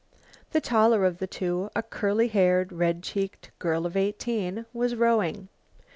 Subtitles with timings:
[0.49, 5.47] The taller of the two, a curly haired, red cheeked girl of eighteen, was rowing.